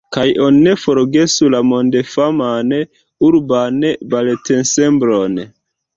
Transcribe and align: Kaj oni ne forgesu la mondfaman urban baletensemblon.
Kaj 0.15 0.21
oni 0.43 0.61
ne 0.67 0.71
forgesu 0.83 1.49
la 1.55 1.59
mondfaman 1.73 2.73
urban 3.29 3.87
baletensemblon. 4.15 5.41